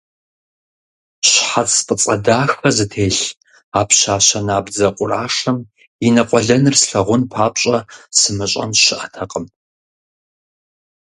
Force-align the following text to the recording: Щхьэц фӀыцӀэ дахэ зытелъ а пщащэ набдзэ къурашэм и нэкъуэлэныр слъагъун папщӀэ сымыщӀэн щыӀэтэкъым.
Щхьэц 1.29 1.71
фӀыцӀэ 1.85 2.15
дахэ 2.25 2.69
зытелъ 2.75 3.21
а 3.79 3.81
пщащэ 3.87 4.39
набдзэ 4.47 4.87
къурашэм 4.95 5.57
и 6.05 6.09
нэкъуэлэныр 6.13 6.75
слъагъун 6.81 7.23
папщӀэ 7.31 7.77
сымыщӀэн 8.17 8.71
щыӀэтэкъым. 8.81 9.45